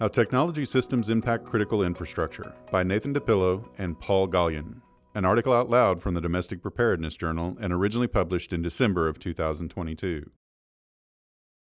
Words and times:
How 0.00 0.06
Technology 0.06 0.64
Systems 0.64 1.08
Impact 1.08 1.44
Critical 1.44 1.82
Infrastructure 1.82 2.54
by 2.70 2.84
Nathan 2.84 3.12
DiPillo 3.12 3.68
and 3.78 3.98
Paul 3.98 4.28
Galyen. 4.28 4.80
An 5.16 5.24
article 5.24 5.52
out 5.52 5.68
loud 5.68 6.00
from 6.00 6.14
the 6.14 6.20
Domestic 6.20 6.62
Preparedness 6.62 7.16
Journal 7.16 7.56
and 7.60 7.72
originally 7.72 8.06
published 8.06 8.52
in 8.52 8.62
December 8.62 9.08
of 9.08 9.18
2022. 9.18 10.30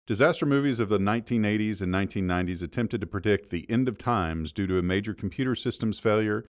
Disaster 0.08 0.46
movies 0.46 0.80
of 0.80 0.88
the 0.88 0.98
1980s 0.98 1.82
and 1.82 1.94
1990s 1.94 2.64
attempted 2.64 3.02
to 3.02 3.08
predict 3.08 3.50
the 3.50 3.70
end 3.70 3.90
of 3.90 3.98
times 3.98 4.54
due 4.54 4.66
to 4.66 4.80
a 4.80 4.82
major 4.82 5.14
computer 5.14 5.54
systems 5.54 6.00
failure, 6.00 6.46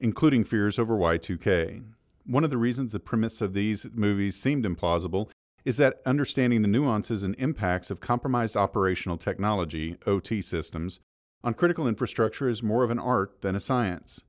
including 0.00 0.42
fears 0.42 0.78
over 0.78 0.96
Y2K. 0.96 1.84
One 2.24 2.44
of 2.44 2.50
the 2.50 2.56
reasons 2.56 2.92
the 2.92 2.98
premise 2.98 3.42
of 3.42 3.52
these 3.52 3.86
movies 3.92 4.36
seemed 4.36 4.64
implausible 4.64 5.28
is 5.66 5.76
that 5.76 6.00
understanding 6.06 6.62
the 6.62 6.68
nuances 6.68 7.22
and 7.22 7.34
impacts 7.38 7.90
of 7.90 8.00
compromised 8.00 8.56
operational 8.56 9.18
technology, 9.18 9.98
OT 10.06 10.40
systems, 10.40 10.98
on 11.44 11.54
critical 11.54 11.86
infrastructure 11.86 12.48
is 12.48 12.62
more 12.62 12.84
of 12.84 12.90
an 12.90 12.98
art 12.98 13.40
than 13.42 13.54
a 13.54 13.60
science. 13.60 14.22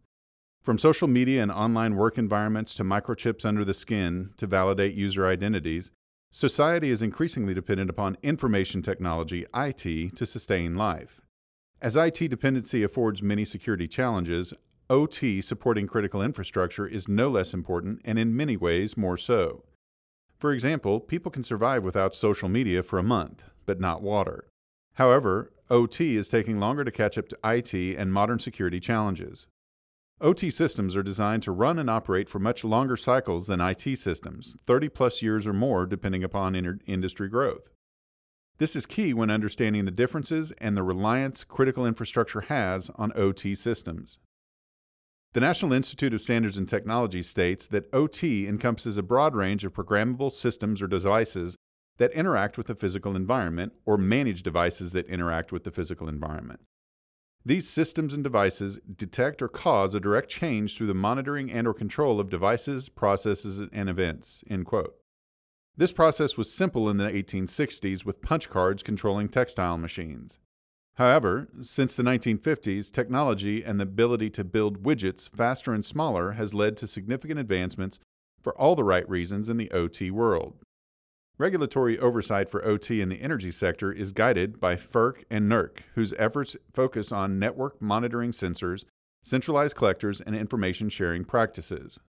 From 0.61 0.77
social 0.77 1.07
media 1.07 1.41
and 1.41 1.51
online 1.51 1.95
work 1.95 2.17
environments 2.17 2.75
to 2.75 2.83
microchips 2.83 3.45
under 3.45 3.63
the 3.63 3.73
skin 3.73 4.31
to 4.37 4.47
validate 4.47 4.95
user 4.95 5.25
identities, 5.25 5.91
society 6.29 6.89
is 6.89 7.01
increasingly 7.01 7.53
dependent 7.53 7.89
upon 7.89 8.17
information 8.21 8.81
technology, 8.81 9.45
IT, 9.55 10.15
to 10.15 10.25
sustain 10.25 10.75
life. 10.75 11.21
As 11.81 11.95
IT 11.95 12.27
dependency 12.27 12.83
affords 12.83 13.23
many 13.23 13.45
security 13.45 13.87
challenges, 13.87 14.53
OT 14.89 15.41
supporting 15.41 15.87
critical 15.87 16.21
infrastructure 16.21 16.87
is 16.87 17.07
no 17.07 17.29
less 17.29 17.53
important 17.53 18.01
and 18.03 18.17
in 18.17 18.35
many 18.35 18.57
ways 18.57 18.97
more 18.97 19.17
so. 19.17 19.63
For 20.37 20.53
example, 20.53 20.99
people 20.99 21.31
can 21.31 21.43
survive 21.43 21.83
without 21.83 22.15
social 22.15 22.49
media 22.49 22.83
for 22.83 22.99
a 22.99 23.03
month, 23.03 23.43
but 23.65 23.79
not 23.79 24.01
water. 24.01 24.47
However, 24.95 25.51
OT 25.69 26.15
is 26.15 26.29
taking 26.29 26.59
longer 26.59 26.85
to 26.85 26.91
catch 26.91 27.17
up 27.17 27.27
to 27.27 27.37
IT 27.43 27.73
and 27.73 28.13
modern 28.13 28.39
security 28.39 28.79
challenges. 28.79 29.47
OT 30.21 30.49
systems 30.49 30.95
are 30.95 31.03
designed 31.03 31.43
to 31.43 31.51
run 31.51 31.77
and 31.77 31.89
operate 31.89 32.29
for 32.29 32.39
much 32.39 32.63
longer 32.63 32.97
cycles 32.97 33.47
than 33.47 33.61
IT 33.61 33.97
systems, 33.97 34.55
30 34.65 34.89
plus 34.89 35.21
years 35.21 35.45
or 35.45 35.53
more 35.53 35.85
depending 35.85 36.23
upon 36.23 36.55
inter- 36.55 36.79
industry 36.87 37.29
growth. 37.29 37.69
This 38.57 38.75
is 38.75 38.87
key 38.87 39.13
when 39.13 39.29
understanding 39.29 39.85
the 39.85 39.91
differences 39.91 40.51
and 40.57 40.75
the 40.75 40.81
reliance 40.81 41.43
critical 41.43 41.85
infrastructure 41.85 42.41
has 42.41 42.89
on 42.95 43.11
OT 43.15 43.53
systems. 43.53 44.17
The 45.33 45.41
National 45.41 45.73
Institute 45.73 46.13
of 46.13 46.21
Standards 46.21 46.57
and 46.57 46.67
Technology 46.67 47.21
states 47.21 47.67
that 47.67 47.93
OT 47.93 48.47
encompasses 48.47 48.97
a 48.97 49.03
broad 49.03 49.35
range 49.35 49.63
of 49.65 49.73
programmable 49.73 50.31
systems 50.31 50.81
or 50.81 50.87
devices 50.87 51.55
that 51.97 52.11
interact 52.11 52.57
with 52.57 52.67
the 52.67 52.75
physical 52.75 53.15
environment 53.15 53.73
or 53.85 53.97
manage 53.97 54.43
devices 54.43 54.91
that 54.91 55.07
interact 55.07 55.51
with 55.51 55.63
the 55.63 55.71
physical 55.71 56.07
environment. 56.07 56.61
These 57.45 57.69
systems 57.69 58.13
and 58.13 58.23
devices 58.23 58.79
detect 58.93 59.41
or 59.41 59.47
cause 59.47 59.95
a 59.95 59.99
direct 59.99 60.29
change 60.29 60.75
through 60.75 60.87
the 60.87 60.93
monitoring 60.93 61.49
and 61.49 61.65
or 61.65 61.73
control 61.73 62.19
of 62.19 62.29
devices, 62.29 62.89
processes, 62.89 63.61
and 63.71 63.89
events. 63.89 64.43
End 64.49 64.65
quote. 64.65 64.95
This 65.77 65.91
process 65.91 66.35
was 66.35 66.51
simple 66.51 66.89
in 66.89 66.97
the 66.97 67.09
1860s 67.09 68.03
with 68.03 68.21
punch 68.21 68.49
cards 68.49 68.83
controlling 68.83 69.29
textile 69.29 69.77
machines. 69.77 70.39
However, 70.95 71.47
since 71.61 71.95
the 71.95 72.03
1950s, 72.03 72.91
technology 72.91 73.63
and 73.63 73.79
the 73.79 73.83
ability 73.83 74.31
to 74.31 74.43
build 74.43 74.81
widgets 74.83 75.29
faster 75.29 75.73
and 75.73 75.85
smaller 75.85 76.31
has 76.31 76.55
led 76.55 76.75
to 76.77 76.87
significant 76.87 77.39
advancements 77.39 77.99
for 78.41 78.57
all 78.59 78.75
the 78.75 78.83
right 78.83 79.07
reasons 79.07 79.47
in 79.47 79.57
the 79.57 79.71
OT 79.71 80.09
world. 80.09 80.55
Regulatory 81.39 81.99
oversight 81.99 82.49
for 82.49 82.65
OT 82.65 82.99
in 82.99 83.09
the 83.09 83.21
energy 83.21 83.51
sector 83.51 83.91
is 83.91 84.11
guided 84.11 84.59
by 84.59 84.75
FERC 84.75 85.23
and 85.29 85.47
NERC, 85.47 85.81
whose 85.93 86.13
efforts 86.17 86.57
focus 86.73 87.11
on 87.11 87.37
network 87.37 87.79
monitoring 87.79 88.31
sensors, 88.31 88.85
centralized 89.23 89.75
collectors, 89.75 90.19
and 90.19 90.35
information 90.35 90.89
sharing 90.89 91.23
practices. 91.23 91.99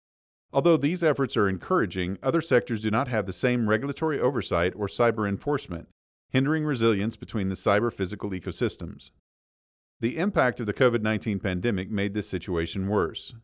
Although 0.51 0.77
these 0.77 1.03
efforts 1.03 1.37
are 1.37 1.47
encouraging, 1.47 2.17
other 2.23 2.41
sectors 2.41 2.81
do 2.81 2.89
not 2.89 3.07
have 3.07 3.27
the 3.27 3.33
same 3.33 3.69
regulatory 3.69 4.19
oversight 4.19 4.73
or 4.75 4.87
cyber 4.87 5.29
enforcement, 5.29 5.89
hindering 6.29 6.65
resilience 6.65 7.15
between 7.15 7.49
the 7.49 7.55
cyber 7.55 7.93
physical 7.93 8.31
ecosystems. 8.31 9.11
The 9.99 10.17
impact 10.17 10.59
of 10.59 10.65
the 10.65 10.73
COVID 10.73 11.03
19 11.03 11.39
pandemic 11.39 11.91
made 11.91 12.15
this 12.15 12.27
situation 12.27 12.87
worse. 12.87 13.35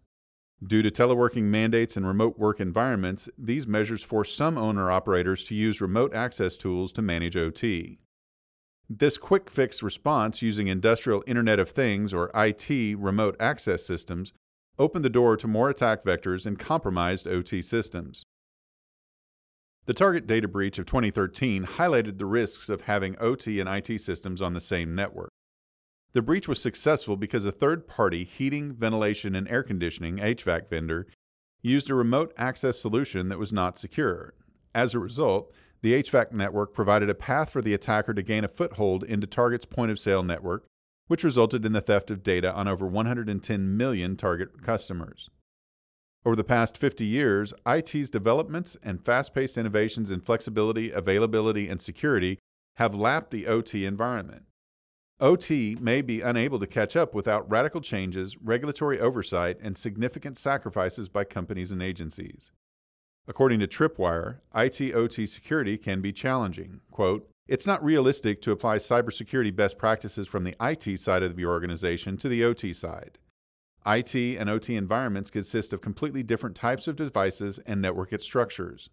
Due 0.63 0.81
to 0.81 0.89
teleworking 0.89 1.43
mandates 1.43 1.97
and 1.97 2.07
remote 2.07 2.39
work 2.39 2.59
environments, 2.61 3.27
these 3.37 3.67
measures 3.67 4.03
force 4.03 4.33
some 4.33 4.57
owner 4.57 4.89
operators 4.89 5.43
to 5.43 5.53
use 5.53 5.81
remote 5.81 6.13
access 6.13 6.55
tools 6.55 6.91
to 6.93 7.01
manage 7.01 7.35
OT. 7.35 7.99
This 8.89 9.17
quick 9.17 9.49
fix 9.49 9.83
response 9.83 10.41
using 10.41 10.67
Industrial 10.67 11.23
Internet 11.27 11.59
of 11.59 11.71
Things 11.71 12.13
or 12.13 12.31
IT 12.33 12.97
remote 12.97 13.35
access 13.39 13.85
systems 13.85 14.31
opened 14.79 15.03
the 15.03 15.09
door 15.09 15.35
to 15.37 15.47
more 15.47 15.69
attack 15.69 16.03
vectors 16.03 16.45
and 16.45 16.57
compromised 16.57 17.27
OT 17.27 17.61
systems. 17.61 18.23
The 19.87 19.93
Target 19.93 20.25
data 20.25 20.47
breach 20.47 20.79
of 20.79 20.85
2013 20.85 21.63
highlighted 21.63 22.17
the 22.17 22.25
risks 22.25 22.69
of 22.69 22.81
having 22.81 23.15
OT 23.19 23.59
and 23.59 23.69
IT 23.69 23.99
systems 24.01 24.41
on 24.41 24.53
the 24.53 24.61
same 24.61 24.95
network. 24.95 25.29
The 26.15 26.21
breach 26.21 26.47
was 26.47 26.61
successful 26.61 27.17
because 27.17 27.43
a 27.43 27.51
third 27.51 27.89
party 27.89 28.23
heating, 28.23 28.71
ventilation, 28.71 29.35
and 29.35 29.49
air 29.49 29.63
conditioning 29.63 30.15
HVAC 30.15 30.69
vendor 30.69 31.07
used 31.61 31.89
a 31.89 31.93
remote 31.93 32.33
access 32.37 32.79
solution 32.79 33.27
that 33.27 33.37
was 33.37 33.51
not 33.51 33.77
secure. 33.77 34.33
As 34.73 34.95
a 34.95 34.99
result, 34.99 35.51
the 35.81 35.91
HVAC 36.01 36.31
network 36.31 36.73
provided 36.73 37.09
a 37.09 37.15
path 37.15 37.49
for 37.49 37.61
the 37.61 37.73
attacker 37.73 38.13
to 38.13 38.23
gain 38.23 38.45
a 38.45 38.47
foothold 38.47 39.03
into 39.03 39.27
Target's 39.27 39.65
point 39.65 39.91
of 39.91 39.99
sale 39.99 40.23
network, 40.23 40.65
which 41.07 41.25
resulted 41.25 41.65
in 41.65 41.73
the 41.73 41.81
theft 41.81 42.09
of 42.09 42.23
data 42.23 42.49
on 42.53 42.69
over 42.69 42.87
110 42.87 43.75
million 43.75 44.15
Target 44.15 44.63
customers. 44.63 45.29
Over 46.25 46.37
the 46.37 46.45
past 46.45 46.77
50 46.77 47.03
years, 47.03 47.53
IT's 47.67 48.09
developments 48.09 48.77
and 48.81 49.03
fast 49.03 49.35
paced 49.35 49.57
innovations 49.57 50.11
in 50.11 50.21
flexibility, 50.21 50.91
availability, 50.91 51.67
and 51.67 51.81
security 51.81 52.39
have 52.77 52.95
lapped 52.95 53.31
the 53.31 53.47
OT 53.47 53.85
environment. 53.85 54.43
OT 55.21 55.77
may 55.79 56.01
be 56.01 56.19
unable 56.19 56.59
to 56.59 56.67
catch 56.67 56.95
up 56.95 57.13
without 57.13 57.49
radical 57.49 57.79
changes, 57.79 58.35
regulatory 58.37 58.99
oversight, 58.99 59.57
and 59.61 59.77
significant 59.77 60.37
sacrifices 60.37 61.07
by 61.07 61.23
companies 61.23 61.71
and 61.71 61.81
agencies. 61.81 62.51
According 63.25 63.61
to 63.61 63.67
Tripwire, 63.67 64.39
IT 64.53 64.93
OT 64.93 65.25
security 65.25 65.77
can 65.77 66.01
be 66.01 66.11
challenging. 66.11 66.81
Quote, 66.91 67.29
it's 67.47 67.65
not 67.65 67.83
realistic 67.83 68.41
to 68.41 68.51
apply 68.51 68.77
cybersecurity 68.77 69.55
best 69.55 69.77
practices 69.77 70.27
from 70.27 70.43
the 70.43 70.55
IT 70.59 70.99
side 70.99 71.23
of 71.23 71.37
the 71.37 71.45
organization 71.45 72.17
to 72.17 72.27
the 72.27 72.43
OT 72.43 72.73
side. 72.73 73.17
IT 73.85 74.15
and 74.15 74.49
OT 74.49 74.75
environments 74.75 75.29
consist 75.29 75.71
of 75.71 75.79
completely 75.79 76.23
different 76.23 76.55
types 76.55 76.87
of 76.87 76.95
devices 76.95 77.59
and 77.65 77.81
network 77.81 78.19
structures. 78.21 78.89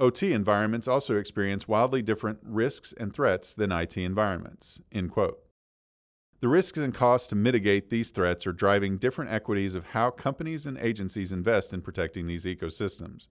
OT 0.00 0.32
environments 0.32 0.88
also 0.88 1.16
experience 1.16 1.68
wildly 1.68 2.00
different 2.00 2.38
risks 2.42 2.94
and 2.96 3.12
threats 3.12 3.54
than 3.54 3.70
IT 3.70 3.98
environments. 3.98 4.80
End 4.90 5.10
quote. 5.10 5.38
The 6.40 6.48
risks 6.48 6.78
and 6.78 6.94
costs 6.94 7.28
to 7.28 7.36
mitigate 7.36 7.90
these 7.90 8.08
threats 8.08 8.46
are 8.46 8.52
driving 8.52 8.96
different 8.96 9.30
equities 9.30 9.74
of 9.74 9.88
how 9.88 10.10
companies 10.10 10.64
and 10.64 10.78
agencies 10.78 11.32
invest 11.32 11.74
in 11.74 11.82
protecting 11.82 12.26
these 12.26 12.46
ecosystems. 12.46 13.26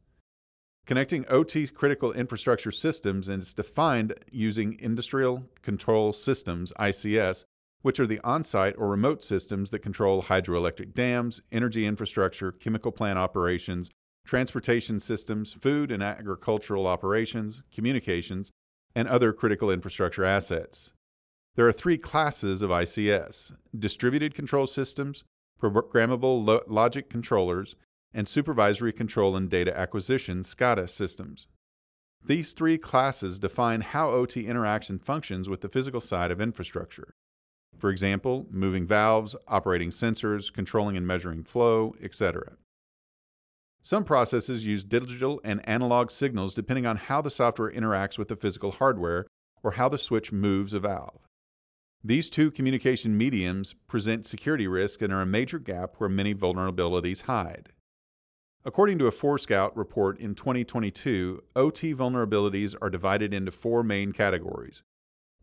Connecting 0.86 1.26
OT 1.28 1.68
critical 1.68 2.12
infrastructure 2.12 2.72
systems 2.72 3.28
is 3.28 3.56
defined 3.56 4.14
using 4.32 4.78
Industrial 4.80 5.46
Control 5.64 6.14
Systems, 6.14 6.72
ICS, 6.80 7.46
which 7.82 8.00
are 8.00 8.08
the 8.08 8.20
on 8.24 8.44
site 8.44 8.76
or 8.78 8.88
remote 8.88 9.24
systems 9.24 9.72
that 9.72 9.80
control 9.80 10.24
hydroelectric 10.24 10.94
dams, 10.94 11.42
energy 11.52 11.88
infrastructure, 11.88 12.52
chemical 12.52 12.92
plant 12.92 13.18
operations, 13.18 13.90
transportation 14.30 15.00
systems, 15.00 15.54
food 15.54 15.92
and 15.92 16.04
agricultural 16.04 16.86
operations, 16.86 17.64
communications, 17.74 18.52
and 18.94 19.08
other 19.08 19.34
critical 19.34 19.72
infrastructure 19.72 20.24
assets. 20.24 20.94
There 21.56 21.68
are 21.68 21.72
three 21.72 21.98
classes 21.98 22.62
of 22.62 22.70
ICS 22.70 23.54
distributed 23.78 24.36
control 24.36 24.68
systems, 24.68 25.24
programmable 25.60 26.46
lo- 26.46 26.62
logic 26.68 27.10
controllers, 27.10 27.76
and 28.14 28.28
supervisory 28.28 28.94
control 28.94 29.36
and 29.36 29.50
data 29.50 29.76
acquisition 29.76 30.44
SCADA 30.44 30.88
systems. 30.88 31.48
These 32.24 32.54
three 32.54 32.78
classes 32.78 33.40
define 33.40 33.82
how 33.82 34.12
OT 34.12 34.46
interaction 34.46 35.00
functions 35.00 35.50
with 35.50 35.62
the 35.62 35.70
physical 35.70 36.02
side 36.02 36.30
of 36.30 36.40
infrastructure. 36.40 37.16
For 37.80 37.90
example, 37.90 38.46
moving 38.52 38.86
valves, 38.86 39.36
operating 39.48 39.90
sensors, 39.90 40.54
controlling 40.54 40.96
and 40.96 41.08
measuring 41.08 41.46
flow, 41.46 41.96
etc. 42.00 42.58
Some 43.90 44.04
processes 44.04 44.68
use 44.68 44.84
digital 44.84 45.42
and 45.44 45.68
analog 45.68 46.12
signals 46.12 46.54
depending 46.54 46.86
on 46.86 46.98
how 46.98 47.24
the 47.24 47.32
software 47.32 47.72
interacts 47.72 48.20
with 48.20 48.28
the 48.28 48.36
physical 48.36 48.70
hardware 48.70 49.26
or 49.64 49.72
how 49.72 49.90
the 49.90 49.98
switch 49.98 50.32
moves 50.32 50.76
a 50.76 50.80
valve. 50.80 51.28
These 52.04 52.30
two 52.30 52.52
communication 52.52 53.18
mediums 53.18 53.74
present 53.88 54.28
security 54.28 54.68
risk 54.68 55.02
and 55.02 55.12
are 55.12 55.24
a 55.24 55.26
major 55.26 55.58
gap 55.58 55.96
where 55.98 56.08
many 56.08 56.36
vulnerabilities 56.36 57.24
hide. 57.24 57.70
According 58.64 59.00
to 59.00 59.08
a 59.08 59.12
Forescout 59.12 59.76
report 59.76 60.20
in 60.20 60.36
2022, 60.36 61.42
OT 61.56 61.96
vulnerabilities 61.96 62.76
are 62.80 62.92
divided 62.92 63.34
into 63.34 63.52
four 63.52 63.82
main 63.82 64.12
categories 64.12 64.84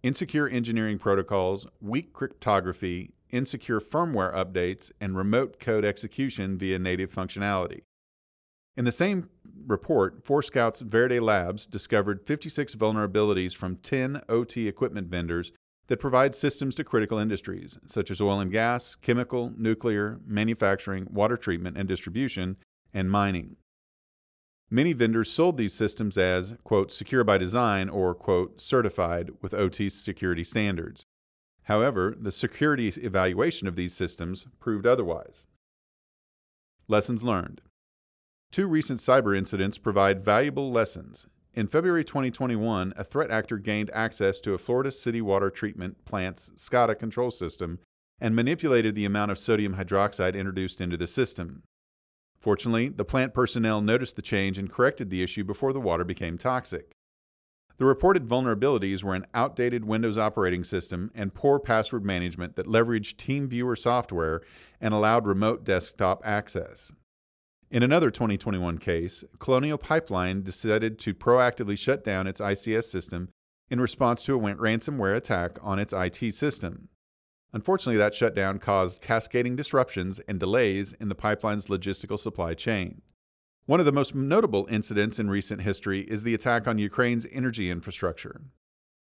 insecure 0.05 0.49
engineering 0.49 1.01
protocols, 1.01 1.67
weak 1.81 2.13
cryptography, 2.13 3.11
insecure 3.31 3.81
firmware 3.81 4.33
updates, 4.33 4.93
and 5.01 5.17
remote 5.17 5.59
code 5.59 5.85
execution 5.85 6.57
via 6.57 6.79
native 6.79 7.13
functionality. 7.13 7.81
In 8.77 8.85
the 8.85 8.93
same 8.93 9.31
report, 9.67 10.25
Forescout's 10.25 10.83
Vedere 10.83 11.21
Labs 11.21 11.67
discovered 11.67 12.27
56 12.27 12.75
vulnerabilities 12.75 13.55
from 13.55 13.77
10 13.77 14.23
OT 14.29 14.69
equipment 14.69 15.09
vendors 15.09 15.51
that 15.89 16.01
provide 16.01 16.35
systems 16.35 16.75
to 16.75 16.85
critical 16.85 17.19
industries, 17.19 17.79
such 17.87 18.11
as 18.11 18.21
oil 18.21 18.41
and 18.41 18.53
gas, 18.53 18.95
chemical, 18.97 19.53
nuclear, 19.57 20.21
manufacturing, 20.27 21.07
water 21.11 21.37
treatment 21.37 21.79
and 21.79 21.89
distribution, 21.89 22.57
and 22.93 23.11
mining. 23.11 23.57
Many 24.69 24.93
vendors 24.93 25.31
sold 25.31 25.57
these 25.57 25.75
systems 25.75 26.19
as, 26.19 26.57
quote, 26.65 26.93
secure 26.93 27.23
by 27.23 27.39
design 27.39 27.89
or, 27.89 28.15
quote, 28.15 28.61
certified 28.61 29.31
with 29.41 29.55
OT 29.55 29.89
security 29.89 30.43
standards. 30.43 31.05
However, 31.65 32.17
the 32.19 32.33
security 32.33 32.89
evaluation 32.89 33.69
of 33.69 33.77
these 33.77 33.95
systems 33.95 34.47
proved 34.59 34.87
otherwise. 34.87 35.47
Lessons 36.89 37.23
learned. 37.23 37.61
Two 38.57 38.69
recent 38.69 39.01
cyber 39.01 39.37
incidents 39.37 39.77
provide 39.77 40.25
valuable 40.25 40.73
lessons. 40.73 41.27
In 41.53 41.67
February 41.67 42.05
2021, 42.07 42.95
a 42.97 43.05
threat 43.05 43.31
actor 43.31 43.59
gained 43.59 43.91
access 43.93 44.41
to 44.41 44.55
a 44.55 44.59
Florida 44.59 44.91
city 44.91 45.21
water 45.21 45.51
treatment 45.51 46.03
plant's 46.07 46.53
SCADA 46.57 46.99
control 46.99 47.31
system 47.31 47.81
and 48.19 48.35
manipulated 48.35 48.95
the 48.95 49.05
amount 49.05 49.31
of 49.31 49.39
sodium 49.39 49.75
hydroxide 49.75 50.35
introduced 50.35 50.81
into 50.81 50.97
the 50.97 51.07
system. 51.07 51.65
Fortunately, 52.41 52.89
the 52.89 53.05
plant 53.05 53.35
personnel 53.35 53.83
noticed 53.83 54.17
the 54.17 54.23
change 54.23 54.57
and 54.57 54.71
corrected 54.71 55.11
the 55.11 55.23
issue 55.23 55.45
before 55.45 55.75
the 55.75 55.79
water 55.79 56.05
became 56.05 56.39
toxic. 56.39 56.93
The 57.77 57.85
reported 57.85 58.27
vulnerabilities 58.27 59.05
were 59.05 59.15
an 59.15 59.27
outdated 59.35 59.85
Windows 59.85 60.17
operating 60.17 60.65
system 60.65 61.11
and 61.15 61.35
poor 61.35 61.61
password 61.61 62.07
management 62.07 62.57
that 62.57 62.65
leveraged 62.65 63.17
TeamViewer 63.17 63.77
software 63.77 64.41
and 64.81 64.95
allowed 64.95 65.27
remote 65.27 65.63
desktop 65.63 66.23
access. 66.25 66.91
In 67.69 67.83
another 67.83 68.13
2021 68.13 68.79
case, 68.79 69.25
Colonial 69.41 69.77
Pipeline 69.77 70.43
decided 70.43 71.01
to 71.01 71.13
proactively 71.13 71.77
shut 71.77 72.05
down 72.05 72.29
its 72.29 72.41
ICS 72.41 72.85
system 72.85 73.29
in 73.69 73.81
response 73.81 74.23
to 74.23 74.37
a 74.37 74.39
ransomware 74.39 75.17
attack 75.17 75.59
on 75.61 75.81
its 75.81 75.93
IT 75.93 76.33
system. 76.33 76.89
Unfortunately, 77.53 77.97
that 77.97 78.15
shutdown 78.15 78.61
caused 78.61 79.03
cascading 79.03 79.57
disruptions 79.57 80.21
and 80.21 80.39
delays 80.39 80.93
in 81.01 81.09
the 81.09 81.15
pipeline's 81.17 81.67
logistical 81.67 82.19
supply 82.19 82.55
chain. 82.55 83.03
One 83.65 83.81
of 83.81 83.87
the 83.87 83.93
most 83.93 84.15
notable 84.15 84.69
incidents 84.71 85.19
in 85.19 85.29
recent 85.29 85.63
history 85.63 86.03
is 86.03 86.23
the 86.23 86.35
attack 86.35 86.69
on 86.69 86.79
Ukraine's 86.79 87.27
energy 87.33 87.69
infrastructure. 87.69 88.43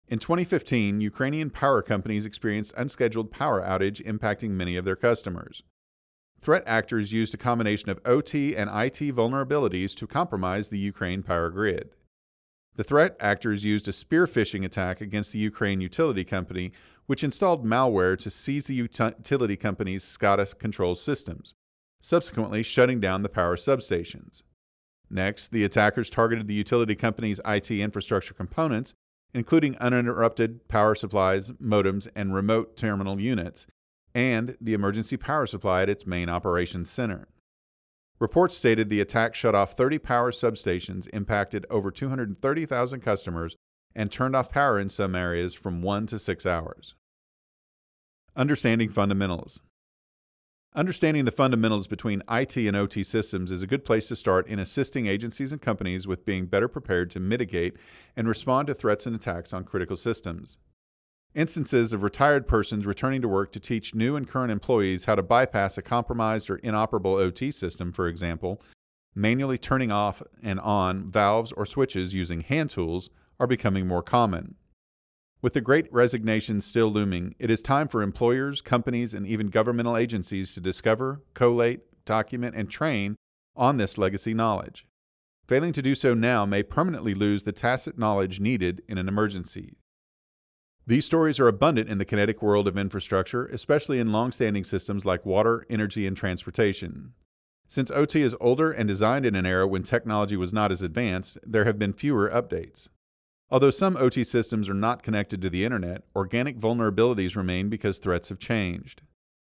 In 0.08 0.20
2015, 0.20 1.02
Ukrainian 1.02 1.50
power 1.50 1.82
companies 1.82 2.26
experienced 2.26 2.74
unscheduled 2.78 3.32
power 3.32 3.62
outage 3.62 4.02
impacting 4.06 4.52
many 4.52 4.78
of 4.78 4.86
their 4.86 4.96
customers. 4.96 5.64
Threat 6.42 6.64
actors 6.68 7.12
used 7.12 7.34
a 7.34 7.38
combination 7.38 7.90
of 7.90 8.00
OT 8.06 8.56
and 8.56 8.70
IT 8.70 9.16
vulnerabilities 9.16 9.96
to 9.96 10.08
compromise 10.08 10.70
the 10.70 10.78
Ukraine 10.78 11.24
power 11.24 11.50
grid. 11.50 11.90
The 12.76 12.84
threat 12.84 13.16
actors 13.20 13.64
used 13.64 13.88
a 13.88 13.94
spear 13.94 14.28
phishing 14.28 14.66
attack 14.66 15.00
against 15.00 15.32
the 15.32 15.40
Ukraine 15.40 15.80
utility 15.80 16.26
company, 16.26 16.72
which 17.06 17.24
installed 17.24 17.66
malware 17.66 18.18
to 18.20 18.30
seize 18.30 18.66
the 18.66 18.76
utility 18.76 19.56
company's 19.56 20.04
SCADA 20.04 20.60
control 20.60 20.96
systems, 20.96 21.54
subsequently 22.02 22.64
shutting 22.64 23.00
down 23.00 23.24
the 23.24 23.30
power 23.30 23.56
substations. 23.56 24.44
Next, 25.10 25.50
the 25.50 25.64
attackers 25.64 26.10
targeted 26.10 26.48
the 26.48 26.54
utility 26.54 26.96
company's 26.96 27.40
IT 27.46 27.72
infrastructure 27.72 28.34
components, 28.34 28.94
including 29.34 29.78
uninterrupted 29.78 30.68
power 30.68 30.96
supplies, 30.96 31.52
modems, 31.52 32.08
and 32.16 32.36
remote 32.36 32.76
terminal 32.76 33.20
units, 33.20 33.68
and 34.16 34.58
the 34.62 34.74
emergency 34.74 35.18
power 35.18 35.46
supply 35.46 35.82
at 35.82 35.90
its 35.90 36.08
main 36.08 36.30
operations 36.30 36.90
center. 36.90 37.28
Reports 38.18 38.56
stated 38.56 38.90
the 38.90 39.02
attack 39.02 39.36
shut 39.36 39.54
off 39.54 39.74
30 39.74 40.00
power 40.00 40.32
substations, 40.32 41.10
impacted 41.12 41.66
over 41.70 41.92
230,000 41.92 43.02
customers, 43.02 43.58
and 43.94 44.10
turned 44.10 44.36
off 44.36 44.50
power 44.50 44.80
in 44.80 44.90
some 44.90 45.16
areas 45.16 45.54
from 45.54 45.82
1 45.82 46.08
to 46.08 46.18
6 46.18 46.46
hours. 46.46 46.96
Understanding 48.38 48.88
fundamentals. 48.90 49.60
Understanding 50.74 51.26
the 51.26 51.32
fundamentals 51.32 51.88
between 51.88 52.24
IT 52.30 52.56
and 52.58 52.76
OT 52.76 53.04
systems 53.04 53.52
is 53.52 53.64
a 53.64 53.68
good 53.68 53.86
place 53.86 54.08
to 54.10 54.16
start 54.16 54.48
in 54.48 54.60
assisting 54.60 55.08
agencies 55.08 55.52
and 55.52 55.62
companies 55.62 56.08
with 56.08 56.26
being 56.26 56.46
better 56.46 56.68
prepared 56.68 57.10
to 57.12 57.20
mitigate 57.20 57.78
and 58.16 58.28
respond 58.28 58.68
to 58.68 58.74
threats 58.74 59.06
and 59.06 59.16
attacks 59.16 59.54
on 59.54 59.64
critical 59.64 59.96
systems. 59.96 60.58
Instances 61.36 61.92
of 61.92 62.02
retired 62.02 62.48
persons 62.48 62.86
returning 62.86 63.22
to 63.22 63.28
work 63.28 63.52
to 63.52 63.60
teach 63.60 63.94
new 63.94 64.16
and 64.16 64.26
current 64.26 64.54
employees 64.54 65.04
how 65.04 65.16
to 65.16 65.22
bypass 65.22 65.78
a 65.78 65.82
compromised 65.82 66.50
or 66.50 66.56
inoperable 66.56 67.16
OT 67.16 67.52
system, 67.52 67.92
for 67.92 68.08
example, 68.08 68.62
manually 69.14 69.58
turning 69.58 69.92
off 69.92 70.24
and 70.42 70.62
on 70.62 71.12
valves 71.12 71.52
or 71.52 71.66
switches 71.66 72.14
using 72.14 72.40
hand 72.40 72.70
tools, 72.70 73.10
are 73.38 73.48
becoming 73.48 73.86
more 73.86 74.02
common. 74.02 74.56
With 75.42 75.52
the 75.52 75.60
great 75.60 75.92
resignation 75.92 76.62
still 76.62 76.88
looming, 76.88 77.36
it 77.38 77.52
is 77.52 77.62
time 77.62 77.90
for 77.90 78.02
employers, 78.02 78.62
companies, 78.62 79.14
and 79.14 79.28
even 79.28 79.48
governmental 79.48 79.98
agencies 79.98 80.54
to 80.54 80.62
discover, 80.62 81.22
collate, 81.34 81.82
document, 82.06 82.56
and 82.56 82.70
train 82.70 83.18
on 83.58 83.76
this 83.76 83.98
legacy 83.98 84.34
knowledge. 84.34 84.86
Failing 85.48 85.74
to 85.74 85.82
do 85.82 85.96
so 85.96 86.14
now 86.14 86.46
may 86.46 86.64
permanently 86.64 87.14
lose 87.14 87.44
the 87.44 87.52
tacit 87.52 88.00
knowledge 88.00 88.40
needed 88.40 88.82
in 88.88 88.98
an 88.98 89.10
emergency. 89.10 89.76
These 90.88 91.06
stories 91.06 91.40
are 91.40 91.48
abundant 91.48 91.90
in 91.90 91.98
the 91.98 92.06
kinetic 92.06 92.44
world 92.44 92.68
of 92.68 92.78
infrastructure, 92.78 93.48
especially 93.48 94.00
in 94.00 94.12
long-standing 94.12 94.64
systems 94.64 95.04
like 95.04 95.26
water, 95.26 95.66
energy, 95.68 96.06
and 96.06 96.16
transportation. 96.16 97.14
Since 97.68 97.90
OT 97.90 98.22
is 98.22 98.36
older 98.40 98.72
and 98.72 98.88
designed 98.88 99.26
in 99.26 99.34
an 99.34 99.48
era 99.48 99.68
when 99.68 99.82
technology 99.82 100.38
was 100.38 100.54
not 100.54 100.72
as 100.72 100.84
advanced, 100.84 101.40
there 101.44 101.66
have 101.66 101.80
been 101.80 101.94
fewer 101.94 102.30
updates. 102.30 102.90
Although 103.50 103.72
some 103.72 103.98
OT 103.98 104.24
systems 104.24 104.70
are 104.70 104.76
not 104.76 105.02
connected 105.02 105.42
to 105.42 105.50
the 105.50 105.66
internet, 105.66 106.04
organic 106.16 106.60
vulnerabilities 106.60 107.36
remain 107.36 107.68
because 107.68 107.98
threats 107.98 108.30
have 108.30 108.38
changed. 108.38 109.02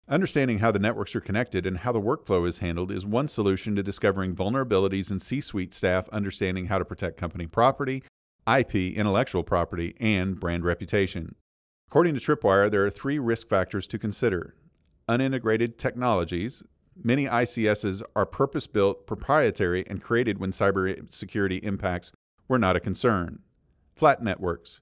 Understanding 0.10 0.60
how 0.60 0.72
the 0.72 0.80
networks 0.80 1.16
are 1.16 1.22
connected 1.22 1.68
and 1.68 1.80
how 1.80 1.92
the 1.92 2.02
workflow 2.02 2.48
is 2.48 2.60
handled 2.60 2.92
is 2.92 3.06
one 3.06 3.28
solution 3.28 3.76
to 3.76 3.84
discovering 3.84 4.36
vulnerabilities 4.36 5.12
and 5.12 5.22
C 5.22 5.40
suite 5.42 5.74
staff 5.74 6.10
understanding 6.10 6.68
how 6.68 6.80
to 6.80 6.86
protect 6.86 7.18
company 7.18 7.46
property, 7.46 8.04
IP, 8.48 8.76
intellectual 8.96 9.44
property, 9.44 9.96
and 10.00 10.40
brand 10.40 10.64
reputation. 10.64 11.36
According 11.90 12.16
to 12.16 12.22
Tripwire, 12.22 12.70
there 12.70 12.86
are 12.86 12.90
three 12.90 13.20
risk 13.20 13.48
factors 13.48 13.88
to 13.88 14.00
consider 14.00 14.56
unintegrated 15.10 15.78
technologies. 15.78 16.64
Many 17.02 17.26
ICSs 17.26 18.02
are 18.16 18.26
purpose 18.26 18.68
built, 18.68 19.08
proprietary, 19.08 19.86
and 19.88 20.02
created 20.02 20.38
when 20.38 20.52
cybersecurity 20.52 21.62
impacts 21.64 22.12
were 22.48 22.60
not 22.60 22.76
a 22.76 22.82
concern. 22.82 23.40
Flat 23.96 24.22
networks. 24.22 24.82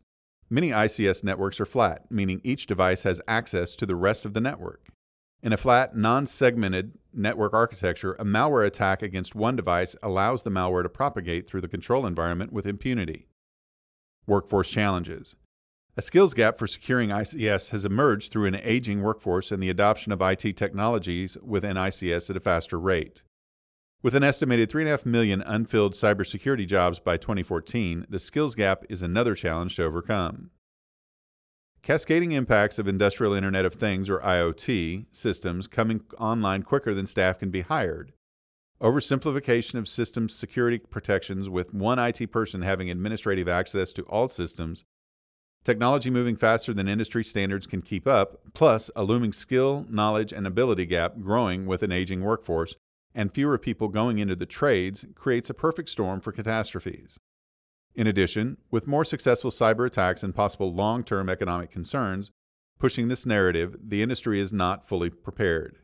Many 0.49 0.69
ICS 0.69 1.23
networks 1.23 1.59
are 1.59 1.65
flat, 1.65 2.05
meaning 2.09 2.41
each 2.43 2.67
device 2.67 3.03
has 3.03 3.21
access 3.27 3.75
to 3.75 3.85
the 3.85 3.95
rest 3.95 4.25
of 4.25 4.33
the 4.33 4.41
network. 4.41 4.87
In 5.41 5.53
a 5.53 5.57
flat, 5.57 5.95
non 5.95 6.25
segmented 6.25 6.97
network 7.13 7.53
architecture, 7.53 8.13
a 8.13 8.25
malware 8.25 8.65
attack 8.65 9.01
against 9.01 9.35
one 9.35 9.55
device 9.55 9.95
allows 10.01 10.43
the 10.43 10.49
malware 10.49 10.83
to 10.83 10.89
propagate 10.89 11.47
through 11.47 11.61
the 11.61 11.67
control 11.67 12.05
environment 12.05 12.51
with 12.51 12.65
impunity. 12.65 13.27
Workforce 14.27 14.69
challenges. 14.69 15.35
A 15.97 16.01
skills 16.01 16.33
gap 16.33 16.57
for 16.57 16.67
securing 16.67 17.09
ICS 17.09 17.69
has 17.69 17.85
emerged 17.85 18.31
through 18.31 18.47
an 18.47 18.55
aging 18.55 19.01
workforce 19.01 19.51
and 19.51 19.63
the 19.63 19.69
adoption 19.69 20.11
of 20.11 20.21
IT 20.21 20.57
technologies 20.57 21.37
within 21.41 21.77
ICS 21.77 22.29
at 22.29 22.35
a 22.35 22.41
faster 22.41 22.77
rate. 22.77 23.23
With 24.03 24.13
an 24.13 24.23
estimated 24.23 24.69
3.5 24.69 25.05
million 25.05 25.41
unfilled 25.41 25.93
cybersecurity 25.93 26.67
jobs 26.67 26.99
by 26.99 27.17
2014, 27.17 28.05
the 28.09 28.19
skills 28.19 28.55
gap 28.55 28.83
is 28.89 29.01
another 29.01 29.35
challenge 29.35 29.77
to 29.77 29.83
overcome. 29.83 30.51
Cascading 31.81 32.31
impacts 32.31 32.77
of 32.77 32.87
Industrial 32.87 33.33
Internet 33.33 33.63
of 33.63 33.75
Things, 33.75 34.09
or 34.09 34.19
IoT, 34.19 35.05
systems 35.11 35.67
coming 35.67 36.01
online 36.19 36.63
quicker 36.63 36.93
than 36.93 37.05
staff 37.05 37.39
can 37.39 37.51
be 37.51 37.61
hired, 37.61 38.11
Oversimplification 38.81 39.75
of 39.75 39.87
systems 39.87 40.35
security 40.35 40.79
protections 40.79 41.49
with 41.49 41.73
one 41.73 41.97
IT 41.97 42.31
person 42.31 42.61
having 42.61 42.89
administrative 42.89 43.47
access 43.47 43.93
to 43.93 44.03
all 44.03 44.27
systems, 44.27 44.83
technology 45.63 46.09
moving 46.09 46.35
faster 46.35 46.73
than 46.73 46.87
industry 46.87 47.23
standards 47.23 47.67
can 47.67 47.81
keep 47.81 48.05
up, 48.05 48.41
plus 48.53 48.91
a 48.93 49.03
looming 49.03 49.31
skill, 49.31 49.85
knowledge, 49.89 50.33
and 50.33 50.45
ability 50.45 50.85
gap 50.85 51.19
growing 51.21 51.65
with 51.65 51.83
an 51.83 51.93
aging 51.93 52.21
workforce, 52.21 52.75
and 53.13 53.33
fewer 53.33 53.57
people 53.57 53.87
going 53.87 54.19
into 54.19 54.35
the 54.35 54.45
trades 54.45 55.05
creates 55.15 55.49
a 55.49 55.53
perfect 55.53 55.87
storm 55.87 56.19
for 56.19 56.33
catastrophes. 56.33 57.17
In 57.95 58.07
addition, 58.07 58.57
with 58.69 58.87
more 58.87 59.05
successful 59.05 59.51
cyber 59.51 59.87
attacks 59.87 60.21
and 60.21 60.35
possible 60.35 60.73
long 60.73 61.05
term 61.05 61.29
economic 61.29 61.71
concerns 61.71 62.31
pushing 62.77 63.07
this 63.07 63.25
narrative, 63.25 63.77
the 63.81 64.01
industry 64.01 64.37
is 64.37 64.51
not 64.51 64.85
fully 64.85 65.09
prepared. 65.09 65.77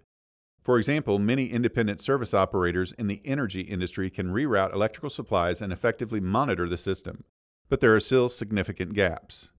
For 0.63 0.77
example, 0.77 1.17
many 1.17 1.47
independent 1.47 1.99
service 1.99 2.33
operators 2.33 2.91
in 2.93 3.07
the 3.07 3.21
energy 3.25 3.61
industry 3.61 4.09
can 4.09 4.31
reroute 4.31 4.73
electrical 4.73 5.09
supplies 5.09 5.61
and 5.61 5.73
effectively 5.73 6.19
monitor 6.19 6.69
the 6.69 6.77
system, 6.77 7.23
but 7.67 7.79
there 7.79 7.95
are 7.95 7.99
still 7.99 8.29
significant 8.29 8.93
gaps. 8.93 9.49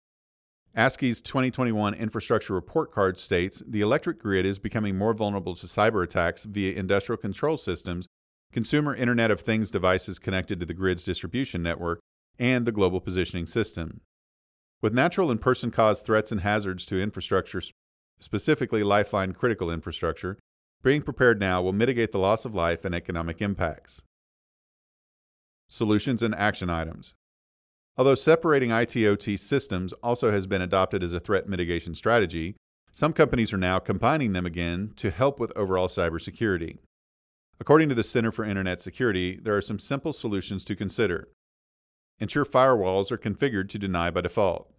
ASCE's 0.77 1.21
2021 1.21 1.93
infrastructure 1.95 2.55
report 2.55 2.93
card 2.93 3.19
states 3.19 3.63
the 3.67 3.83
electric 3.83 4.19
grid 4.19 4.47
is 4.47 4.59
becoming 4.59 4.97
more 4.97 5.13
vulnerable 5.13 5.55
to 5.55 5.67
cyber 5.67 6.03
attacks 6.03 6.45
via 6.45 6.73
industrial 6.73 7.19
control 7.19 7.57
systems, 7.57 8.07
consumer 8.53 8.95
Internet 8.95 9.31
of 9.31 9.41
Things 9.41 9.71
devices 9.71 10.19
connected 10.19 10.61
to 10.61 10.67
the 10.67 10.73
grid's 10.73 11.05
distribution 11.05 11.63
network, 11.63 12.01
and 12.39 12.65
the 12.65 12.73
global 12.73 13.01
positioning 13.01 13.47
system. 13.47 14.01
With 14.81 14.95
natural 14.95 15.31
and 15.31 15.41
person 15.41 15.71
caused 15.71 16.07
threats 16.07 16.33
and 16.33 16.41
hazards 16.41 16.87
to 16.87 17.01
infrastructure, 17.01 17.61
specifically 18.19 18.83
lifeline 18.83 19.33
critical 19.33 19.71
infrastructure, 19.71 20.39
being 20.83 21.03
prepared 21.03 21.41
now 21.41 21.63
will 21.63 21.73
mitigate 21.73 22.13
the 22.13 22.19
loss 22.19 22.45
of 22.45 22.55
life 22.55 22.85
and 22.85 22.95
economic 22.95 23.41
impacts. 23.41 24.03
Solutions 25.69 26.23
and 26.23 26.35
action 26.35 26.69
items. 26.69 27.15
Although 27.97 28.15
separating 28.15 28.71
ITOT 28.71 29.39
systems 29.39 29.93
also 29.95 30.31
has 30.31 30.47
been 30.47 30.63
adopted 30.63 31.03
as 31.03 31.13
a 31.13 31.21
threat 31.21 31.49
mitigation 31.49 31.95
strategy, 31.95 32.57
some 32.91 33.13
companies 33.13 33.53
are 33.53 33.59
now 33.59 33.79
combining 33.79 34.33
them 34.33 34.45
again 34.45 34.93
to 34.97 35.11
help 35.11 35.39
with 35.39 35.57
overall 35.57 35.89
cybersecurity. 35.89 36.79
According 37.61 37.89
to 37.91 37.95
the 37.95 38.03
Center 38.03 38.33
for 38.33 38.45
Internet 38.45 38.81
Security, 38.81 39.39
there 39.41 39.57
are 39.57 39.63
some 39.63 39.79
simple 39.79 40.13
solutions 40.13 40.65
to 40.65 40.77
consider. 40.77 41.29
Ensure 42.19 42.45
firewalls 42.45 43.11
are 43.11 43.19
configured 43.19 43.69
to 43.71 43.79
deny 43.79 44.11
by 44.11 44.21
default. 44.21 44.73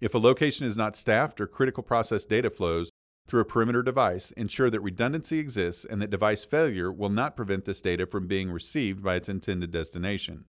If 0.00 0.14
a 0.14 0.18
location 0.18 0.66
is 0.66 0.76
not 0.76 0.96
staffed 0.96 1.40
or 1.40 1.46
critical 1.46 1.82
process 1.82 2.24
data 2.24 2.50
flows 2.50 2.90
through 3.28 3.40
a 3.40 3.44
perimeter 3.44 3.82
device, 3.82 4.30
ensure 4.32 4.70
that 4.70 4.80
redundancy 4.80 5.38
exists 5.38 5.84
and 5.84 6.00
that 6.00 6.10
device 6.10 6.44
failure 6.44 6.90
will 6.90 7.10
not 7.10 7.36
prevent 7.36 7.64
this 7.64 7.80
data 7.80 8.06
from 8.06 8.26
being 8.26 8.50
received 8.50 9.02
by 9.02 9.16
its 9.16 9.28
intended 9.28 9.70
destination. 9.70 10.46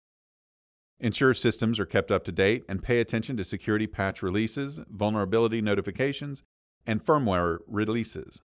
Ensure 0.99 1.33
systems 1.33 1.79
are 1.79 1.85
kept 1.85 2.11
up 2.11 2.23
to 2.25 2.31
date 2.31 2.65
and 2.67 2.83
pay 2.83 2.99
attention 2.99 3.37
to 3.37 3.43
security 3.43 3.87
patch 3.87 4.21
releases, 4.21 4.79
vulnerability 4.89 5.61
notifications, 5.61 6.43
and 6.85 7.05
firmware 7.05 7.59
releases. 7.67 8.41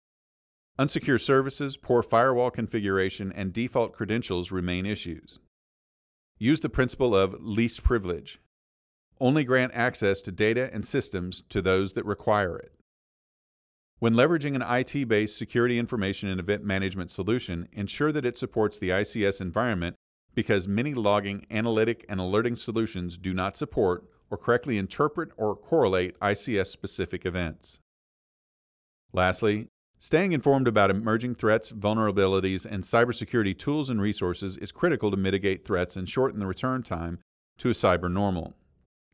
Unsecure 0.79 1.21
services, 1.21 1.77
poor 1.77 2.03
firewall 2.03 2.51
configuration, 2.51 3.33
and 3.33 3.53
default 3.53 3.93
credentials 3.93 4.51
remain 4.51 4.87
issues. 4.87 5.39
Use 6.39 6.61
the 6.61 6.71
principle 6.71 7.15
of 7.15 7.37
least 7.41 7.85
privilege. 7.85 8.41
Only 9.21 9.45
grant 9.45 9.73
access 9.75 10.23
to 10.23 10.33
data 10.33 10.71
and 10.73 10.85
systems 10.85 11.43
to 11.51 11.61
those 11.61 11.93
that 11.93 12.07
require 12.07 12.57
it. 12.57 12.73
When 14.01 14.15
leveraging 14.15 14.55
an 14.55 14.63
IT 14.63 15.09
based 15.09 15.37
security 15.37 15.79
information 15.79 16.31
and 16.31 16.41
event 16.41 16.65
management 16.65 17.11
solution, 17.11 17.69
ensure 17.71 18.11
that 18.13 18.25
it 18.25 18.39
supports 18.39 18.79
the 18.79 18.89
ICS 18.89 19.43
environment 19.43 19.95
because 20.35 20.67
many 20.67 20.95
logging, 20.95 21.45
analytic, 21.51 22.07
and 22.09 22.19
alerting 22.19 22.57
solutions 22.57 23.19
do 23.19 23.35
not 23.35 23.59
support 23.59 24.05
or 24.31 24.39
correctly 24.39 24.79
interpret 24.79 25.29
or 25.37 25.55
correlate 25.55 26.19
ICS 26.21 26.69
specific 26.69 27.27
events. 27.27 27.79
Lastly, 29.13 29.69
staying 29.99 30.33
informed 30.33 30.67
about 30.67 30.91
emerging 30.91 31.35
threats, 31.35 31.71
vulnerabilities, 31.71 32.65
and 32.65 32.85
cybersecurity 32.85 33.59
tools 33.59 33.91
and 33.91 34.01
resources 34.01 34.57
is 34.57 34.73
critical 34.73 35.11
to 35.11 35.17
mitigate 35.19 35.67
threats 35.67 35.95
and 35.95 36.09
shorten 36.09 36.41
the 36.41 36.47
return 36.47 36.83
time 36.83 37.19
to 37.59 37.69
a 37.69 37.73
cyber 37.73 38.11
normal. 38.11 38.55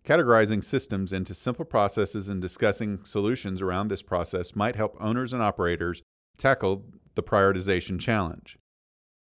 Categorizing 0.07 0.63
systems 0.63 1.13
into 1.13 1.35
simple 1.35 1.65
processes 1.65 2.29
and 2.29 2.41
discussing 2.41 3.01
solutions 3.03 3.61
around 3.61 3.89
this 3.89 4.03
process 4.03 4.55
might 4.55 4.77
help 4.77 4.97
owners 5.01 5.33
and 5.33 5.43
operators 5.43 6.01
tackle 6.39 6.85
the 7.17 7.25
prioritization 7.25 7.99
challenge. 7.99 8.57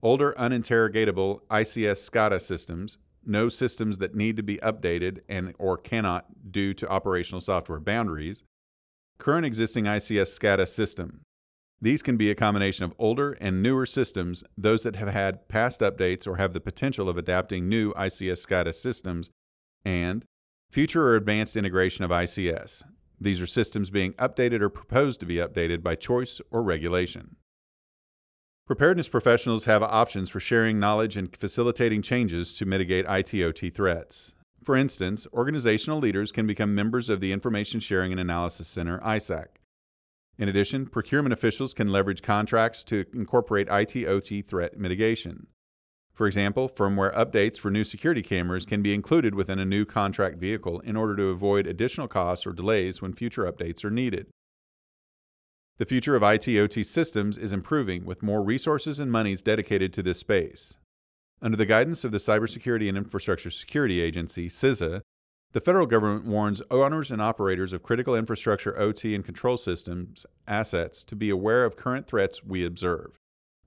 Older 0.02 0.34
uninterrogatable 0.38 1.40
ICS 1.50 2.10
SCADA 2.10 2.42
systems, 2.42 2.98
no 3.24 3.48
systems 3.48 3.96
that 3.98 4.14
need 4.14 4.36
to 4.36 4.42
be 4.42 4.58
updated 4.58 5.20
and 5.30 5.54
or 5.58 5.78
cannot 5.78 6.52
due 6.52 6.74
to 6.74 6.88
operational 6.88 7.40
software 7.40 7.80
boundaries, 7.80 8.44
current 9.16 9.46
existing 9.46 9.86
ICS 9.86 10.38
SCADA 10.38 10.68
system. 10.68 11.22
These 11.80 12.02
can 12.02 12.18
be 12.18 12.30
a 12.30 12.34
combination 12.34 12.84
of 12.84 12.92
older 12.98 13.32
and 13.40 13.62
newer 13.62 13.86
systems, 13.86 14.44
those 14.58 14.82
that 14.82 14.96
have 14.96 15.08
had 15.08 15.48
past 15.48 15.80
updates 15.80 16.26
or 16.26 16.36
have 16.36 16.52
the 16.52 16.60
potential 16.60 17.08
of 17.08 17.16
adapting 17.16 17.66
new 17.66 17.94
ICS 17.94 18.46
SCADA 18.46 18.74
systems, 18.74 19.30
and 19.82 20.26
future 20.76 21.08
or 21.08 21.16
advanced 21.16 21.56
integration 21.56 22.04
of 22.04 22.10
ICS. 22.10 22.82
These 23.18 23.40
are 23.40 23.46
systems 23.46 23.88
being 23.88 24.12
updated 24.18 24.60
or 24.60 24.68
proposed 24.68 25.20
to 25.20 25.24
be 25.24 25.36
updated 25.36 25.82
by 25.82 25.94
choice 25.94 26.38
or 26.50 26.62
regulation. 26.62 27.36
Preparedness 28.66 29.08
professionals 29.08 29.64
have 29.64 29.82
options 29.82 30.28
for 30.28 30.38
sharing 30.38 30.78
knowledge 30.78 31.16
and 31.16 31.34
facilitating 31.34 32.02
changes 32.02 32.52
to 32.52 32.66
mitigate 32.66 33.06
ITOT 33.06 33.72
threats. 33.72 34.34
For 34.62 34.76
instance, 34.76 35.26
organizational 35.32 35.98
leaders 35.98 36.30
can 36.30 36.46
become 36.46 36.74
members 36.74 37.08
of 37.08 37.22
the 37.22 37.32
Information 37.32 37.80
Sharing 37.80 38.12
and 38.12 38.20
Analysis 38.20 38.68
Center, 38.68 38.98
ISAC. 38.98 39.46
In 40.36 40.46
addition, 40.46 40.88
procurement 40.88 41.32
officials 41.32 41.72
can 41.72 41.90
leverage 41.90 42.20
contracts 42.20 42.84
to 42.84 43.06
incorporate 43.14 43.68
ITOT 43.68 44.44
threat 44.44 44.78
mitigation. 44.78 45.46
For 46.16 46.26
example, 46.26 46.66
firmware 46.66 47.14
updates 47.14 47.58
for 47.58 47.70
new 47.70 47.84
security 47.84 48.22
cameras 48.22 48.64
can 48.64 48.80
be 48.80 48.94
included 48.94 49.34
within 49.34 49.58
a 49.58 49.66
new 49.66 49.84
contract 49.84 50.38
vehicle 50.38 50.80
in 50.80 50.96
order 50.96 51.14
to 51.14 51.24
avoid 51.24 51.66
additional 51.66 52.08
costs 52.08 52.46
or 52.46 52.54
delays 52.54 53.02
when 53.02 53.12
future 53.12 53.44
updates 53.44 53.84
are 53.84 53.90
needed. 53.90 54.26
The 55.76 55.84
future 55.84 56.16
of 56.16 56.22
ITOT 56.22 56.86
systems 56.86 57.36
is 57.36 57.52
improving 57.52 58.06
with 58.06 58.22
more 58.22 58.42
resources 58.42 58.98
and 58.98 59.12
monies 59.12 59.42
dedicated 59.42 59.92
to 59.92 60.02
this 60.02 60.18
space. 60.18 60.78
Under 61.42 61.58
the 61.58 61.66
guidance 61.66 62.02
of 62.02 62.12
the 62.12 62.18
Cybersecurity 62.18 62.88
and 62.88 62.96
Infrastructure 62.96 63.50
Security 63.50 64.00
Agency, 64.00 64.48
CISA, 64.48 65.02
the 65.52 65.60
federal 65.60 65.86
government 65.86 66.24
warns 66.24 66.62
owners 66.70 67.10
and 67.10 67.20
operators 67.20 67.74
of 67.74 67.82
critical 67.82 68.16
infrastructure 68.16 68.78
OT 68.78 69.14
and 69.14 69.22
control 69.22 69.58
systems 69.58 70.24
assets 70.48 71.04
to 71.04 71.14
be 71.14 71.28
aware 71.28 71.66
of 71.66 71.76
current 71.76 72.06
threats 72.06 72.42
we 72.42 72.64
observe, 72.64 73.18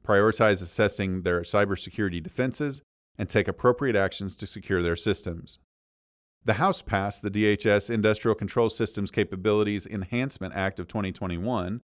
prioritize 0.09 0.61
assessing 0.63 1.21
their 1.21 1.41
cybersecurity 1.41 2.23
defenses, 2.23 2.81
and 3.19 3.29
take 3.29 3.47
appropriate 3.47 3.95
actions 3.95 4.35
to 4.37 4.47
secure 4.47 4.81
their 4.81 4.95
systems. 4.95 5.59
The 6.45 6.53
House 6.53 6.81
passed 6.81 7.21
the 7.21 7.29
DHS 7.29 7.89
Industrial 7.89 8.33
Control 8.33 8.69
Systems 8.69 9.11
Capabilities 9.11 9.85
Enhancement 9.85 10.55
Act 10.55 10.79
of 10.79 10.87
2021 10.87 11.81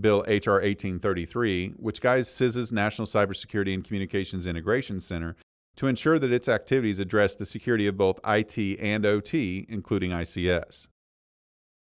Bill 0.00 0.24
H.R. 0.26 0.54
1833, 0.54 1.74
which 1.76 2.00
guides 2.00 2.28
CISA's 2.28 2.72
National 2.72 3.06
Cybersecurity 3.06 3.74
and 3.74 3.84
Communications 3.84 4.46
Integration 4.46 5.00
Center 5.00 5.36
to 5.76 5.86
ensure 5.86 6.18
that 6.18 6.32
its 6.32 6.48
activities 6.48 6.98
address 6.98 7.34
the 7.34 7.44
security 7.44 7.86
of 7.86 7.96
both 7.96 8.20
IT 8.24 8.56
and 8.80 9.04
OT, 9.04 9.66
including 9.68 10.12
ICS. 10.12 10.88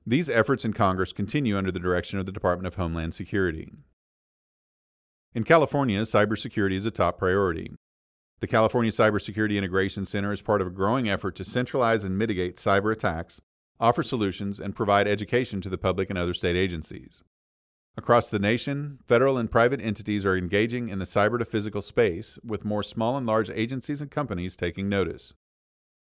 These 0.06 0.30
efforts 0.30 0.64
in 0.64 0.72
Congress 0.72 1.12
continue 1.12 1.56
under 1.56 1.70
the 1.70 1.78
direction 1.78 2.18
of 2.18 2.26
the 2.26 2.32
Department 2.32 2.66
of 2.66 2.74
Homeland 2.74 3.14
Security. 3.14 3.72
In 5.34 5.44
California, 5.44 6.00
cybersecurity 6.02 6.72
is 6.72 6.86
a 6.86 6.90
top 6.90 7.18
priority. 7.18 7.70
The 8.40 8.46
California 8.46 8.90
Cybersecurity 8.90 9.58
Integration 9.58 10.06
Center 10.06 10.32
is 10.32 10.40
part 10.40 10.62
of 10.62 10.66
a 10.66 10.70
growing 10.70 11.08
effort 11.08 11.36
to 11.36 11.44
centralize 11.44 12.02
and 12.02 12.16
mitigate 12.16 12.56
cyber 12.56 12.92
attacks, 12.92 13.40
offer 13.78 14.02
solutions, 14.02 14.58
and 14.58 14.74
provide 14.74 15.06
education 15.06 15.60
to 15.60 15.68
the 15.68 15.76
public 15.76 16.08
and 16.08 16.18
other 16.18 16.32
state 16.32 16.56
agencies. 16.56 17.22
Across 17.96 18.30
the 18.30 18.38
nation, 18.38 19.00
federal 19.06 19.36
and 19.36 19.50
private 19.50 19.82
entities 19.82 20.24
are 20.24 20.36
engaging 20.36 20.88
in 20.88 20.98
the 20.98 21.04
cyber 21.04 21.38
to 21.38 21.44
physical 21.44 21.82
space, 21.82 22.38
with 22.42 22.64
more 22.64 22.82
small 22.82 23.16
and 23.16 23.26
large 23.26 23.50
agencies 23.50 24.00
and 24.00 24.10
companies 24.10 24.56
taking 24.56 24.88
notice. 24.88 25.34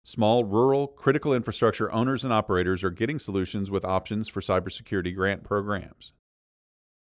Small, 0.05 0.45
rural, 0.45 0.87
critical 0.87 1.35
infrastructure 1.35 1.90
owners 1.90 2.23
and 2.23 2.33
operators 2.33 2.85
are 2.85 2.90
getting 2.90 3.19
solutions 3.19 3.71
with 3.71 3.85
options 3.85 4.29
for 4.29 4.40
cybersecurity 4.40 5.14
grant 5.14 5.43
programs. 5.43 6.12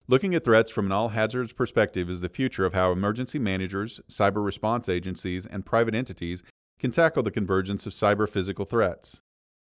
Looking 0.08 0.34
at 0.34 0.44
threats 0.44 0.70
from 0.70 0.86
an 0.86 0.92
all 0.92 1.10
hazards 1.10 1.52
perspective 1.52 2.10
is 2.10 2.20
the 2.20 2.28
future 2.28 2.66
of 2.66 2.74
how 2.74 2.90
emergency 2.90 3.38
managers, 3.38 4.00
cyber 4.10 4.44
response 4.44 4.88
agencies, 4.88 5.46
and 5.46 5.64
private 5.64 5.94
entities 5.94 6.42
can 6.78 6.90
tackle 6.90 7.22
the 7.22 7.30
convergence 7.30 7.86
of 7.86 7.92
cyber 7.92 8.28
physical 8.28 8.64
threats. 8.64 9.20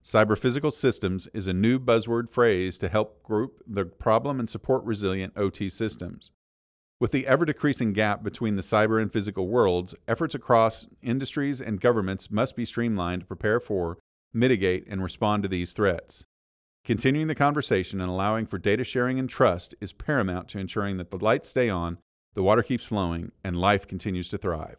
Cyber-physical 0.02 0.71
systems 0.71 1.28
is 1.33 1.47
a 1.47 1.54
new 1.54 1.78
buzzword 1.78 2.28
phrase 2.28 2.76
to 2.78 2.88
help 2.88 3.23
group 3.23 3.62
the 3.66 3.87
problem 3.87 4.38
and 4.38 4.50
support 4.50 4.85
resilient 4.85 5.33
OT 5.35 5.71
systems. 5.71 6.31
With 7.00 7.11
the 7.11 7.26
ever 7.26 7.45
decreasing 7.47 7.93
gap 7.95 8.23
between 8.23 8.57
the 8.57 8.62
cyber 8.62 9.00
and 9.00 9.11
physical 9.11 9.49
worlds, 9.49 9.95
efforts 10.07 10.35
across 10.35 10.87
industries 11.02 11.61
and 11.61 11.81
governments 11.81 12.31
must 12.31 12.54
be 12.54 12.66
streamlined 12.66 13.23
to 13.23 13.26
prepare 13.26 13.61
for, 13.61 13.99
mitigate, 14.33 14.87
and 14.88 15.02
respond 15.02 15.43
to 15.43 15.49
these 15.49 15.73
threats. 15.73 16.25
Continuing 16.85 17.29
the 17.29 17.35
conversation 17.35 17.99
and 18.03 18.11
allowing 18.11 18.45
for 18.45 18.59
data 18.59 18.85
sharing 18.85 19.19
and 19.19 19.31
trust 19.31 19.75
is 19.81 19.95
paramount 19.95 20.49
to 20.49 20.59
ensuring 20.59 20.99
that 20.99 21.09
the 21.09 21.17
lights 21.17 21.49
stay 21.49 21.71
on, 21.71 21.97
the 22.35 22.43
water 22.43 22.62
keeps 22.62 22.85
flowing, 22.85 23.33
and 23.43 23.57
life 23.57 23.88
continues 23.88 24.29
to 24.29 24.37
thrive. 24.37 24.76